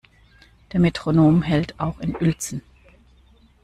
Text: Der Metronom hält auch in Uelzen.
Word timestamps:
Der 0.71 0.79
Metronom 0.79 1.43
hält 1.43 1.79
auch 1.79 1.99
in 1.99 2.15
Uelzen. 2.15 2.63